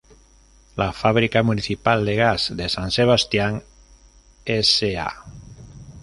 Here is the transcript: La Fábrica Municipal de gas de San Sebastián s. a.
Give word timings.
La 0.75 0.93
Fábrica 0.93 1.43
Municipal 1.43 2.03
de 2.07 2.15
gas 2.15 2.57
de 2.57 2.69
San 2.69 2.89
Sebastián 2.89 3.61
s. 4.45 4.97
a. 4.97 5.25